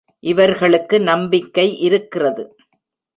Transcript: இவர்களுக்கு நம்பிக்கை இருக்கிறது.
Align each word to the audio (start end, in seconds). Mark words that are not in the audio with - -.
இவர்களுக்கு 0.19 0.99
நம்பிக்கை 0.99 1.77
இருக்கிறது. 1.79 2.55